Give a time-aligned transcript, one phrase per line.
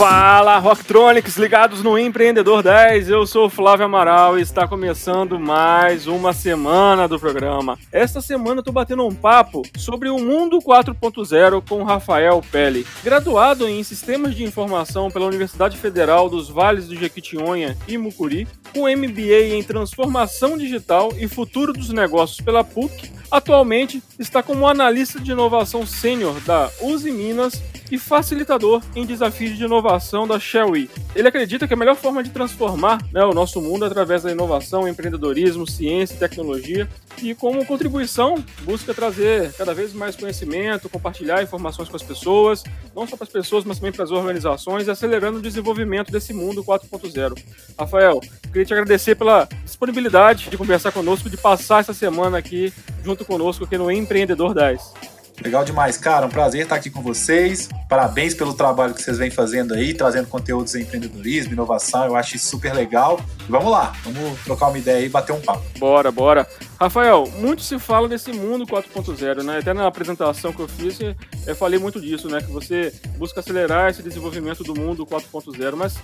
[0.00, 3.10] Fala, Rocktronics, ligados no Empreendedor 10.
[3.10, 7.78] Eu sou Flávio Amaral e está começando mais uma semana do programa.
[7.92, 12.86] Esta semana eu tô batendo um papo sobre o Mundo 4.0 com Rafael Pelli.
[13.04, 18.88] Graduado em Sistemas de Informação pela Universidade Federal dos Vales do Jequitinhonha e Mucuri, com
[18.88, 25.32] MBA em Transformação Digital e Futuro dos Negócios pela PUC, atualmente está como analista de
[25.32, 30.88] inovação sênior da Uzi Minas e facilitador em desafios de inovação da Shellway.
[31.14, 34.30] Ele acredita que a melhor forma de transformar né, o nosso mundo é através da
[34.30, 36.88] inovação, empreendedorismo, ciência e tecnologia
[37.22, 42.62] e como contribuição busca trazer cada vez mais conhecimento, compartilhar informações com as pessoas,
[42.94, 46.64] não só para as pessoas, mas também para as organizações, acelerando o desenvolvimento desse mundo
[46.64, 47.38] 4.0.
[47.78, 52.72] Rafael, queria te agradecer pela disponibilidade de conversar conosco, de passar essa semana aqui
[53.04, 55.19] junto conosco aqui no Empreendedor 10.
[55.42, 56.26] Legal demais, cara.
[56.26, 57.68] Um prazer estar aqui com vocês.
[57.88, 62.04] Parabéns pelo trabalho que vocês vêm fazendo aí, trazendo conteúdos em empreendedorismo, inovação.
[62.04, 63.20] Eu acho isso super legal.
[63.48, 65.62] Vamos lá, vamos trocar uma ideia e bater um papo.
[65.78, 66.46] Bora, bora.
[66.78, 69.58] Rafael, muito se fala desse mundo 4.0, né?
[69.58, 70.98] Até na apresentação que eu fiz,
[71.46, 72.40] eu falei muito disso, né?
[72.40, 75.74] Que você busca acelerar esse desenvolvimento do mundo 4.0.
[75.74, 75.96] Mas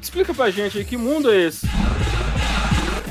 [0.00, 1.66] explica pra gente aí que mundo é esse?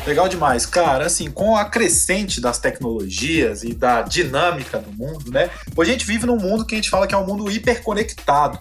[0.06, 0.66] Legal demais.
[0.66, 5.50] Cara, assim, com a crescente das tecnologias e da dinâmica do mundo, né?
[5.76, 8.60] Hoje a gente vive num mundo que a gente fala que é um mundo hiperconectado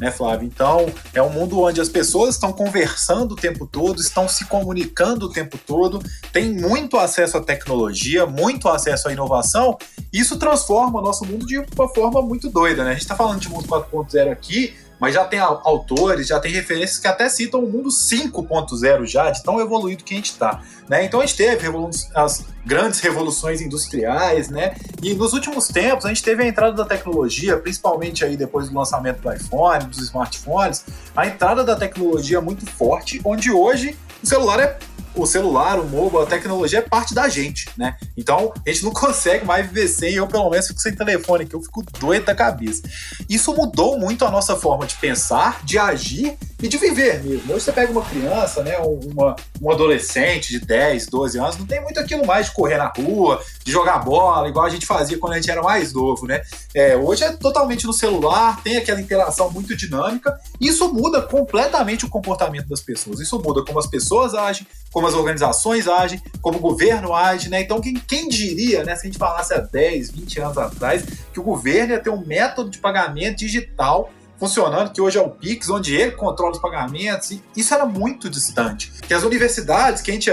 [0.00, 0.46] né, Flávio?
[0.46, 5.26] Então, é um mundo onde as pessoas estão conversando o tempo todo, estão se comunicando
[5.26, 9.78] o tempo todo, tem muito acesso à tecnologia, muito acesso à inovação.
[10.12, 12.90] Isso transforma o nosso mundo de uma forma muito doida, né?
[12.90, 16.98] A gente está falando de mundo 4.0 aqui, mas já tem autores, já tem referências
[16.98, 20.62] que até citam o mundo 5.0 já, de tão evoluído que a gente está.
[20.88, 21.04] Né?
[21.04, 21.66] Então a gente teve
[22.14, 24.74] as grandes revoluções industriais, né?
[25.02, 28.74] E nos últimos tempos a gente teve a entrada da tecnologia, principalmente aí depois do
[28.74, 34.60] lançamento do iPhone, dos smartphones, a entrada da tecnologia muito forte, onde hoje o celular
[34.60, 34.78] é
[35.14, 37.96] o celular, o mobile, a tecnologia é parte da gente, né?
[38.16, 41.54] Então, a gente não consegue mais viver sem, eu pelo menos fico sem telefone, que
[41.54, 42.82] eu fico doido da cabeça.
[43.28, 47.52] Isso mudou muito a nossa forma de pensar, de agir e de viver mesmo.
[47.52, 51.82] Hoje você pega uma criança, né, uma, um adolescente de 10, 12 anos, não tem
[51.82, 55.34] muito aquilo mais de correr na rua, de jogar bola, igual a gente fazia quando
[55.34, 56.42] a gente era mais novo, né?
[56.74, 62.04] É, hoje é totalmente no celular, tem aquela interação muito dinâmica, e isso muda completamente
[62.04, 63.20] o comportamento das pessoas.
[63.20, 67.60] Isso muda como as pessoas agem, como as organizações agem, como o governo age, né?
[67.60, 71.40] Então, quem, quem diria, né, se a gente falasse há 10, 20 anos atrás, que
[71.40, 75.68] o governo ia ter um método de pagamento digital funcionando, que hoje é o Pix,
[75.68, 78.92] onde ele controla os pagamentos, isso era muito distante.
[79.02, 80.30] Que as universidades, que a gente,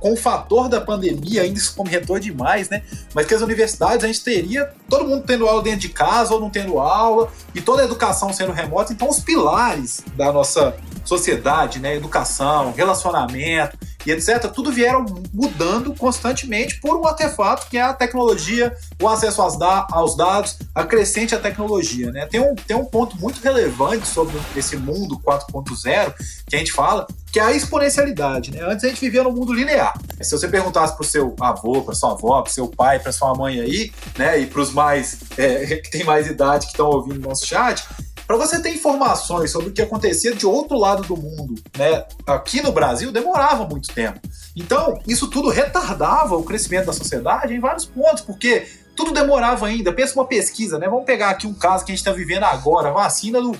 [0.00, 2.82] com o fator da pandemia, ainda isso comentou demais, né?
[3.14, 6.40] Mas que as universidades a gente teria todo mundo tendo aula dentro de casa ou
[6.40, 11.78] não tendo aula, e toda a educação sendo remota, então os pilares da nossa sociedade,
[11.78, 11.96] né?
[11.96, 18.74] Educação, relacionamento, e etc., tudo vieram mudando constantemente por um artefato que é a tecnologia,
[19.00, 22.10] o acesso aos, da aos dados, a crescente a tecnologia.
[22.10, 22.26] Né?
[22.26, 26.14] Tem, um, tem um ponto muito relevante sobre esse mundo 4.0
[26.46, 28.50] que a gente fala, que é a exponencialidade.
[28.50, 28.60] Né?
[28.62, 29.98] Antes a gente vivia no mundo linear.
[30.20, 33.34] Se você perguntasse para o seu avô, para sua avó, para seu pai, para sua
[33.34, 37.20] mãe aí, né, e para os mais é, que têm mais idade que estão ouvindo
[37.20, 37.86] nosso chat,
[38.26, 42.62] para você ter informações sobre o que acontecia de outro lado do mundo, né, aqui
[42.62, 44.20] no Brasil, demorava muito tempo.
[44.56, 49.92] Então, isso tudo retardava o crescimento da sociedade em vários pontos, porque tudo demorava ainda.
[49.92, 50.88] Pensa uma pesquisa, né?
[50.88, 53.56] Vamos pegar aqui um caso que a gente está vivendo agora, vacina do,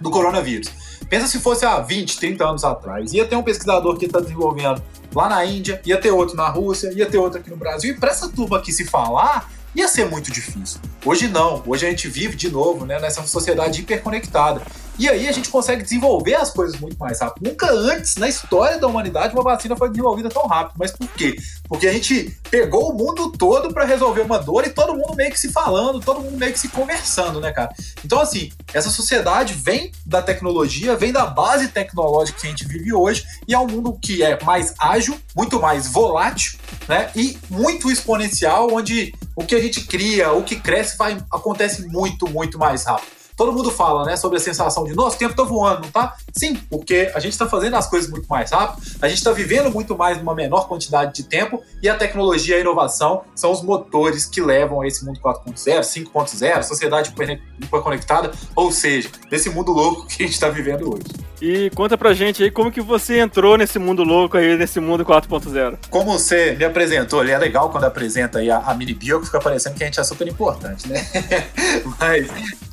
[0.00, 0.70] do coronavírus.
[1.08, 3.12] Pensa se fosse há 20, 30 anos atrás.
[3.12, 4.82] Ia ter um pesquisador que está desenvolvendo
[5.14, 7.92] lá na Índia, ia ter outro na Rússia, ia ter outro aqui no Brasil.
[7.94, 10.80] E para essa turma aqui se falar, ia ser muito difícil.
[11.04, 14.62] Hoje não, hoje a gente vive de novo né, nessa sociedade hiperconectada.
[14.98, 17.48] E aí a gente consegue desenvolver as coisas muito mais rápido.
[17.48, 20.76] Nunca antes na história da humanidade uma vacina foi desenvolvida tão rápido.
[20.78, 21.36] Mas por quê?
[21.68, 25.30] Porque a gente pegou o mundo todo para resolver uma dor e todo mundo meio
[25.30, 27.70] que se falando, todo mundo meio que se conversando, né, cara?
[28.04, 32.92] Então, assim, essa sociedade vem da tecnologia, vem da base tecnológica que a gente vive
[32.92, 36.58] hoje e é um mundo que é mais ágil, muito mais volátil,
[36.88, 37.10] né?
[37.16, 42.28] E muito exponencial, onde o que a gente cria, o que cresce, vai, acontece muito,
[42.28, 43.23] muito mais rápido.
[43.36, 46.16] Todo mundo fala, né, sobre a sensação de nosso tempo tá voando, não tá?
[46.32, 49.70] Sim, porque a gente está fazendo as coisas muito mais rápido, a gente está vivendo
[49.70, 53.62] muito mais numa menor quantidade de tempo e a tecnologia e a inovação são os
[53.62, 57.12] motores que levam a esse mundo 4.0, 5.0, sociedade
[57.60, 61.23] hiperconectada, ou seja, desse mundo louco que a gente está vivendo hoje.
[61.46, 65.04] E conta pra gente aí como que você entrou nesse mundo louco aí, nesse mundo
[65.04, 65.76] 4.0.
[65.90, 69.26] Como você me apresentou, ele é legal quando apresenta aí a, a mini bio, que
[69.26, 71.06] fica parecendo que a gente é super importante, né?
[72.00, 72.28] mas,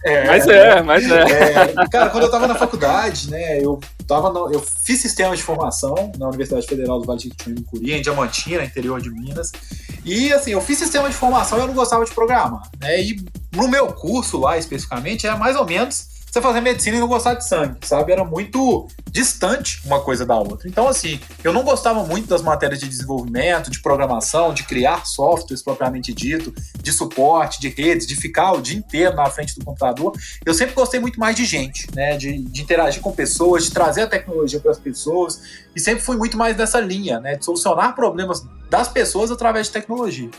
[0.05, 1.19] é, mas é, mas é.
[1.19, 1.89] é.
[1.91, 3.77] Cara, quando eu tava na faculdade, né, eu
[4.07, 7.65] tava no, eu fiz sistema de formação na Universidade Federal do Vale do Itaim
[7.97, 9.51] em Diamantina, interior de Minas.
[10.05, 13.01] E assim, eu fiz sistema de formação e eu não gostava de programar, né?
[13.01, 13.21] E
[13.53, 17.33] no meu curso lá especificamente era mais ou menos você fazer medicina e não gostar
[17.33, 18.13] de sangue, sabe?
[18.13, 20.69] Era muito distante uma coisa da outra.
[20.69, 25.61] Então, assim, eu não gostava muito das matérias de desenvolvimento, de programação, de criar softwares
[25.61, 30.17] propriamente dito, de suporte, de redes, de ficar o dia inteiro na frente do computador.
[30.45, 32.15] Eu sempre gostei muito mais de gente, né?
[32.15, 35.41] De, de interagir com pessoas, de trazer a tecnologia para as pessoas.
[35.75, 37.35] E sempre fui muito mais dessa linha, né?
[37.35, 38.41] De solucionar problemas
[38.71, 40.29] das pessoas através de tecnologia.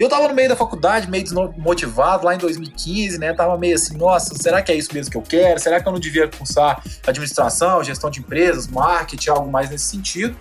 [0.00, 3.34] Eu tava no meio da faculdade, meio desmotivado, lá em 2015, né?
[3.34, 5.60] Tava meio assim, nossa, será que é isso mesmo que eu quero?
[5.60, 10.34] Será que eu não devia cursar administração, gestão de empresas, marketing, algo mais nesse sentido?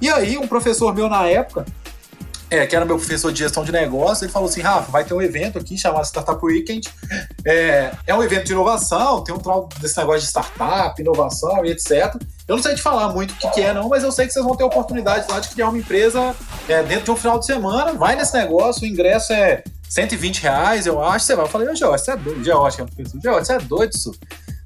[0.00, 1.66] E aí, um professor meu na época,
[2.48, 5.12] é, que era meu professor de gestão de negócio, ele falou assim: Rafa, vai ter
[5.12, 6.88] um evento aqui chamado Startup Weekend.
[7.44, 11.72] É, é um evento de inovação, tem um tal desse negócio de startup, inovação e
[11.72, 12.14] etc.
[12.52, 14.32] Eu não sei te falar muito o que, que, é, não, mas eu sei que
[14.34, 16.36] vocês vão ter oportunidade lá de criar uma empresa
[16.68, 17.94] é, dentro de um final de semana.
[17.94, 21.24] Vai nesse negócio, o ingresso é 120 reais, eu acho.
[21.24, 21.46] Você vai.
[21.46, 22.44] Eu falei, ô George, você é doido.
[22.44, 23.20] George, um professor.
[23.22, 24.12] George, você é doido, isso.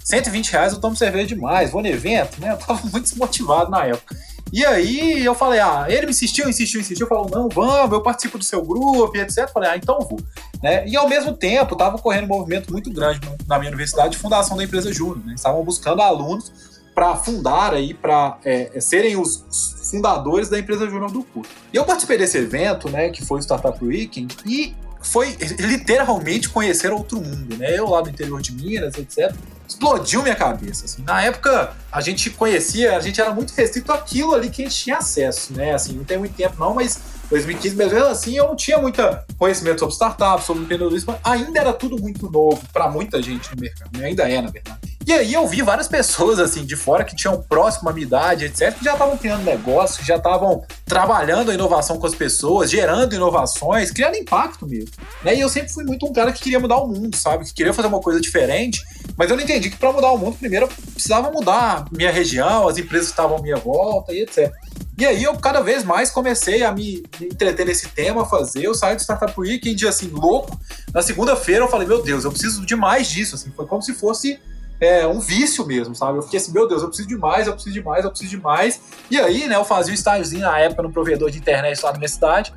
[0.03, 2.51] 120 reais eu tomo cerveja demais, vou no evento, né?
[2.51, 4.17] Eu tava muito desmotivado na época.
[4.53, 8.37] E aí eu falei, ah, ele me insistiu, insistiu, insistiu, falou, não, vamos, eu participo
[8.37, 9.39] do seu grupo, etc.
[9.39, 10.19] Eu falei, ah, então vou.
[10.61, 10.85] Né?
[10.89, 14.57] E ao mesmo tempo, estava ocorrendo um movimento muito grande na minha universidade de fundação
[14.57, 15.25] da empresa Júnior.
[15.25, 15.35] Né?
[15.35, 19.45] Estavam buscando alunos para fundar aí, para é, é, serem os
[19.91, 21.51] fundadores da empresa Júnior do curso.
[21.71, 26.91] E eu participei desse evento, né, que foi o Startup Weekend, e foi literalmente conhecer
[26.91, 27.79] outro mundo, né?
[27.79, 29.33] Eu lá do interior de Minas, etc
[29.69, 30.85] explodiu minha cabeça.
[30.85, 31.03] Assim.
[31.03, 34.77] Na época, a gente conhecia, a gente era muito restrito àquilo ali que a gente
[34.77, 35.75] tinha acesso, né?
[35.75, 39.03] Assim, não tem muito tempo não, mas 2015, mas mesmo assim, eu não tinha muito
[39.37, 43.99] conhecimento sobre startups, sobre empreendedorismo, ainda era tudo muito novo para muita gente no mercado,
[43.99, 44.07] né?
[44.07, 44.96] ainda é, na verdade.
[45.07, 48.45] E aí eu vi várias pessoas assim de fora que tinham próximo à minha idade,
[48.45, 53.15] etc, que já estavam criando negócios, já estavam trabalhando a inovação com as pessoas, gerando
[53.15, 54.91] inovações, criando impacto mesmo.
[55.23, 55.37] Né?
[55.37, 57.45] E eu sempre fui muito um cara que queria mudar o mundo, sabe?
[57.45, 58.83] Que queria fazer uma coisa diferente,
[59.17, 62.67] mas eu não entendi que para mudar o mundo, primeiro eu precisava mudar minha região,
[62.67, 64.53] as empresas estavam à minha volta e etc.
[64.99, 68.65] E aí eu cada vez mais comecei a me, entreter nesse tema, fazer.
[68.65, 70.59] Eu saí do Startup Weekend assim, louco.
[70.93, 73.37] Na segunda-feira eu falei, meu Deus, eu preciso de mais disso.
[73.37, 74.41] Assim, foi como se fosse
[74.81, 76.19] é, um vício mesmo, sabe?
[76.19, 78.31] Eu fiquei assim, meu Deus, eu preciso de mais, eu preciso de mais, eu preciso
[78.31, 78.81] de mais.
[79.11, 81.99] E aí, né, eu fazia um estágiozinho na época no provedor de internet lá na
[81.99, 82.53] minha cidade.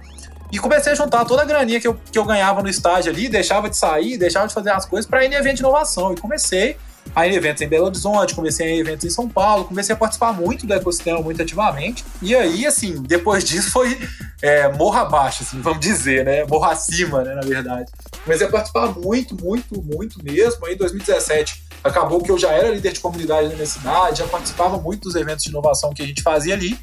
[0.51, 3.29] E comecei a juntar toda a graninha que eu, que eu ganhava no estágio ali,
[3.29, 6.11] deixava de sair, deixava de fazer as coisas para ir em evento de inovação.
[6.11, 6.75] E comecei
[7.15, 9.65] a ir em eventos em Belo Horizonte, comecei a ir em eventos em São Paulo,
[9.65, 12.03] comecei a participar muito do ecossistema, muito ativamente.
[12.21, 13.99] E aí, assim, depois disso foi
[14.41, 16.43] é, morra abaixo, assim, vamos dizer, né?
[16.45, 17.91] Morra acima, né, na verdade.
[18.23, 20.65] Comecei a participar muito, muito, muito mesmo.
[20.65, 24.27] Aí, em 2017, acabou que eu já era líder de comunidade na minha cidade, já
[24.27, 26.77] participava muito dos eventos de inovação que a gente fazia ali.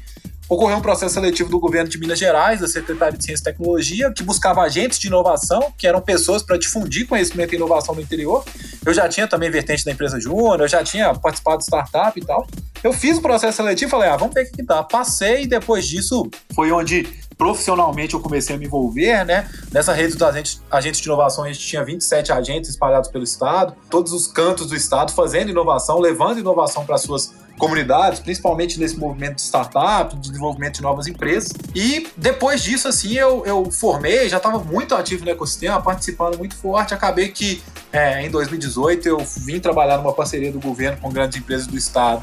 [0.49, 4.11] Ocorreu um processo seletivo do governo de Minas Gerais, da Secretaria de Ciência e Tecnologia,
[4.13, 8.45] que buscava agentes de inovação, que eram pessoas para difundir conhecimento e inovação no interior.
[8.85, 12.23] Eu já tinha também vertente da empresa Júnior, eu já tinha participado de startup e
[12.23, 12.47] tal.
[12.83, 14.83] Eu fiz o processo seletivo e falei, ah, vamos ver o que dá.
[14.83, 17.07] Passei e depois disso foi onde
[17.37, 19.47] profissionalmente eu comecei a me envolver, né?
[19.71, 23.75] Nessa rede dos agentes, agentes de inovação, a gente tinha 27 agentes espalhados pelo estado,
[23.89, 29.35] todos os cantos do estado fazendo inovação, levando inovação para suas comunidades, principalmente nesse movimento
[29.35, 31.51] de startup, de desenvolvimento de novas empresas.
[31.75, 36.55] E depois disso, assim, eu, eu formei, já estava muito ativo no ecossistema, participando muito
[36.55, 36.93] forte.
[36.93, 41.65] Acabei que é, em 2018 eu vim trabalhar numa parceria do governo com grandes empresas
[41.65, 42.21] do estado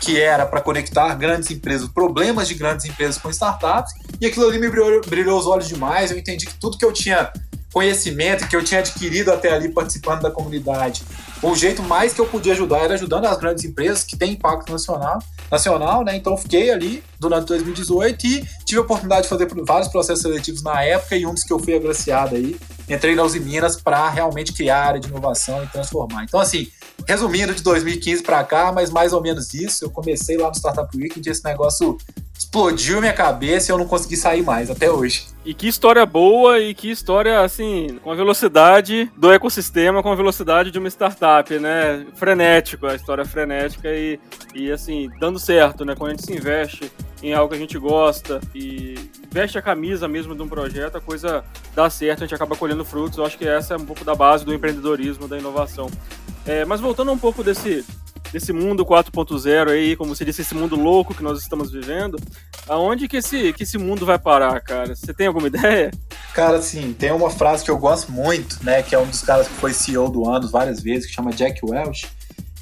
[0.00, 4.58] que era para conectar grandes empresas, problemas de grandes empresas com startups, e aquilo ali
[4.58, 6.10] me brilhou, brilhou os olhos demais.
[6.10, 7.32] Eu entendi que tudo que eu tinha
[7.74, 11.02] conhecimento, que eu tinha adquirido até ali participando da comunidade,
[11.42, 14.70] o jeito mais que eu podia ajudar era ajudando as grandes empresas que têm impacto
[14.70, 15.18] nacional,
[15.50, 16.16] nacional, né?
[16.16, 20.82] Então fiquei ali durante 2018 e tive a oportunidade de fazer vários processos seletivos na
[20.84, 22.56] época e um dos que eu fui agraciado aí,
[22.88, 26.22] entrei na Uzi Minas para realmente criar área de inovação e transformar.
[26.22, 26.68] Então assim,
[27.06, 29.84] resumindo de 2015 para cá, mas mais ou menos isso.
[29.84, 31.98] Eu comecei lá no Startup Weekend esse negócio
[32.36, 35.26] explodiu minha cabeça e eu não consegui sair mais até hoje.
[35.44, 40.14] E que história boa e que história, assim, com a velocidade do ecossistema, com a
[40.14, 42.06] velocidade de uma startup, né?
[42.14, 44.18] Frenético, a história frenética e,
[44.54, 45.94] e assim, dando certo, né?
[45.94, 46.90] Quando a gente se investe
[47.22, 48.94] em algo que a gente gosta e
[49.30, 51.44] veste a camisa mesmo de um projeto, a coisa
[51.74, 53.18] dá certo, a gente acaba colhendo frutos.
[53.18, 55.90] Eu acho que essa é um pouco da base do empreendedorismo, da inovação.
[56.46, 57.84] É, mas voltando um pouco desse,
[58.32, 62.18] desse mundo 4.0 aí, como você disse, esse mundo louco que nós estamos vivendo,
[62.68, 64.94] aonde que esse, que esse mundo vai parar, cara?
[64.94, 65.90] Você tem alguma ideia?
[66.34, 69.48] Cara, assim, tem uma frase que eu gosto muito, né, que é um dos caras
[69.48, 72.08] que foi CEO do ano várias vezes, que chama Jack Welch,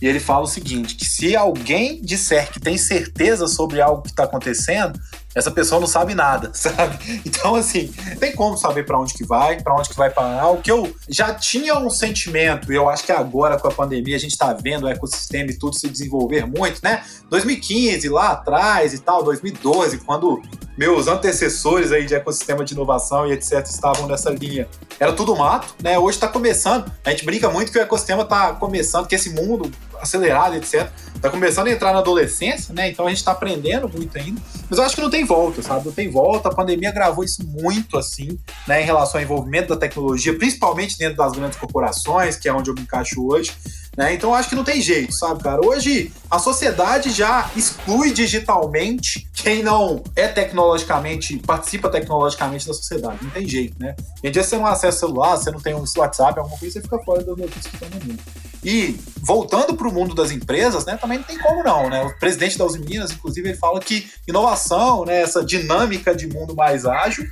[0.03, 4.11] e ele fala o seguinte, que se alguém disser que tem certeza sobre algo que
[4.11, 5.01] está acontecendo,
[5.35, 7.23] essa pessoa não sabe nada, sabe?
[7.25, 10.49] Então, assim, tem como saber para onde que vai, para onde que vai parar.
[10.49, 14.17] O que eu já tinha um sentimento, e eu acho que agora com a pandemia
[14.17, 17.05] a gente está vendo o ecossistema e tudo se desenvolver muito, né?
[17.31, 20.43] 2015, lá atrás e tal, 2012, quando
[20.77, 24.69] meus antecessores aí de ecossistema de inovação e etc estavam nessa linha.
[24.99, 25.99] Era tudo mato, né?
[25.99, 26.91] Hoje está começando.
[27.05, 30.89] A gente brinca muito que o ecossistema está começando, que esse mundo acelerado, etc.
[31.21, 32.91] Tá começando a entrar na adolescência, né?
[32.91, 34.41] Então a gente tá aprendendo muito ainda.
[34.69, 35.87] Mas eu acho que não tem volta, sabe?
[35.87, 36.49] Não tem volta.
[36.49, 38.37] A pandemia gravou isso muito, assim,
[38.67, 38.83] né?
[38.83, 42.75] Em relação ao envolvimento da tecnologia, principalmente dentro das grandes corporações, que é onde eu
[42.75, 43.53] me encaixo hoje.
[43.97, 44.15] Né?
[44.15, 45.61] Então acho que não tem jeito, sabe, cara?
[45.65, 53.19] Hoje a sociedade já exclui digitalmente quem não é tecnologicamente, participa tecnologicamente da sociedade.
[53.23, 53.97] Não tem jeito, né?
[54.23, 56.99] E dia você não acessa celular, você não tem um WhatsApp, alguma coisa, você fica
[57.01, 58.23] fora das notícias que estão no mundo.
[58.65, 62.05] E voltando para o mundo das empresas, né, também não tem como não, né?
[62.05, 66.55] O presidente da Uzi Minas, inclusive, ele fala que inovação, né, essa dinâmica de mundo
[66.55, 67.27] mais ágil,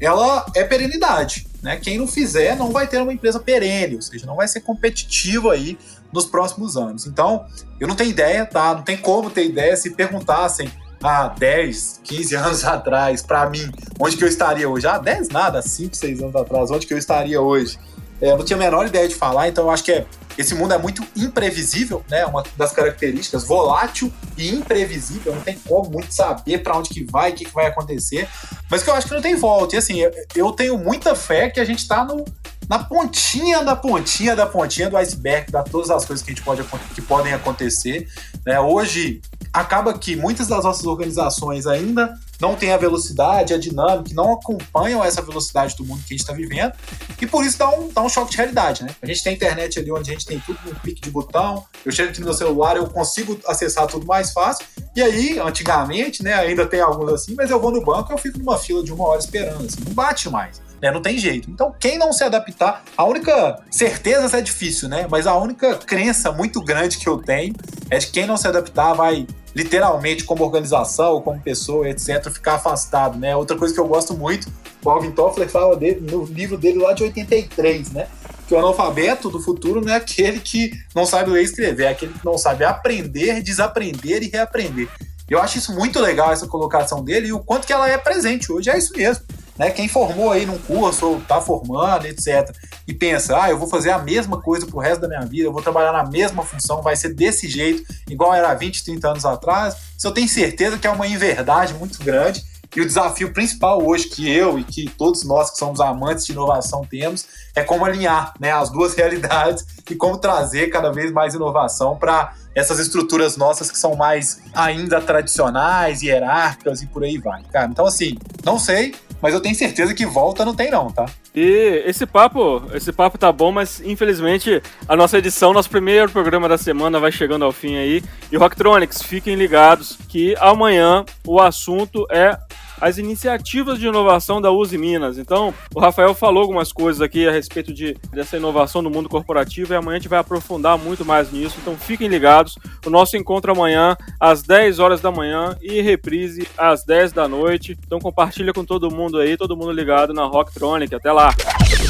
[0.00, 1.76] ela é perenidade, né?
[1.76, 5.48] Quem não fizer não vai ter uma empresa perene, ou seja, não vai ser competitivo
[5.48, 5.78] aí
[6.12, 7.06] nos próximos anos.
[7.06, 7.46] Então,
[7.78, 8.74] eu não tenho ideia, tá?
[8.74, 10.68] Não tem como ter ideia se perguntassem
[11.02, 14.86] há 10, 15 anos atrás, para mim, onde que eu estaria hoje?
[14.86, 17.78] Ah, 10 nada, 5, 6 anos atrás, onde que eu estaria hoje?
[18.20, 20.06] É, eu não tinha a menor ideia de falar, então eu acho que é,
[20.38, 22.24] esse mundo é muito imprevisível, né?
[22.24, 27.32] Uma das características, volátil e imprevisível, não tem como muito saber para onde que vai,
[27.32, 28.28] o que, que vai acontecer,
[28.70, 29.74] mas que eu acho que não tem volta.
[29.74, 32.24] E assim, eu, eu tenho muita fé que a gente está no,
[32.72, 36.42] na pontinha da pontinha da pontinha do iceberg, da todas as coisas que a gente
[36.42, 36.64] pode
[36.94, 38.08] que podem acontecer.
[38.46, 38.58] Né?
[38.58, 39.20] Hoje
[39.52, 45.04] acaba que muitas das nossas organizações ainda não têm a velocidade, a dinâmica, não acompanham
[45.04, 46.72] essa velocidade do mundo que a gente está vivendo,
[47.20, 48.96] e por isso dá um, dá um choque de realidade, né?
[49.02, 51.92] A gente tem internet ali onde a gente tem tudo no pique de botão, eu
[51.92, 54.64] chego aqui no meu celular, eu consigo acessar tudo mais fácil,
[54.96, 58.38] e aí, antigamente, né, ainda tem alguns assim, mas eu vou no banco eu fico
[58.38, 60.71] numa fila de uma hora esperando, assim, não bate mais.
[60.82, 61.48] Né, não tem jeito.
[61.48, 65.06] Então, quem não se adaptar, a única certeza é difícil, né?
[65.08, 67.54] Mas a única crença muito grande que eu tenho
[67.88, 69.24] é de que quem não se adaptar vai
[69.54, 73.36] literalmente como organização, como pessoa, etc, ficar afastado, né?
[73.36, 74.50] Outra coisa que eu gosto muito,
[74.84, 78.08] o Alvin Toffler fala dele, no livro dele lá de 83, né?
[78.48, 81.88] Que o analfabeto do futuro não é aquele que não sabe ler e escrever, é
[81.90, 84.88] aquele que não sabe aprender, desaprender e reaprender.
[85.28, 88.50] Eu acho isso muito legal, essa colocação dele, e o quanto que ela é presente
[88.50, 89.24] hoje, é isso mesmo.
[89.62, 89.70] Né?
[89.70, 92.50] Quem formou aí num curso ou tá formando, etc.,
[92.84, 95.52] e pensa, ah, eu vou fazer a mesma coisa pro resto da minha vida, eu
[95.52, 99.76] vou trabalhar na mesma função, vai ser desse jeito, igual era 20, 30 anos atrás,
[99.96, 102.42] isso eu tenho certeza que é uma inverdade muito grande.
[102.74, 106.32] E o desafio principal hoje que eu e que todos nós que somos amantes de
[106.32, 111.34] inovação temos é como alinhar né, as duas realidades e como trazer cada vez mais
[111.34, 117.42] inovação para essas estruturas nossas que são mais ainda tradicionais, hierárquicas e por aí vai.
[117.52, 121.06] Cara, então assim, não sei, mas eu tenho certeza que volta não tem não, tá?
[121.34, 126.48] E esse papo, esse papo tá bom, mas infelizmente a nossa edição, nosso primeiro programa
[126.48, 128.02] da semana vai chegando ao fim aí.
[128.30, 132.36] E Rocktronics, fiquem ligados que amanhã o assunto é
[132.82, 135.16] as iniciativas de inovação da Uzi Minas.
[135.16, 139.72] Então, o Rafael falou algumas coisas aqui a respeito de, dessa inovação no mundo corporativo
[139.72, 141.56] e amanhã a gente vai aprofundar muito mais nisso.
[141.62, 142.58] Então, fiquem ligados.
[142.84, 147.78] O nosso encontro amanhã às 10 horas da manhã e reprise às 10 da noite.
[147.86, 150.92] Então, compartilha com todo mundo aí, todo mundo ligado na Rocktronic.
[150.92, 151.32] Até lá.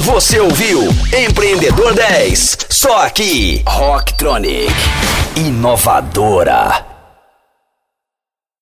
[0.00, 0.82] Você ouviu
[1.26, 4.70] Empreendedor 10, só aqui, Rocktronic.
[5.38, 7.01] Inovadora.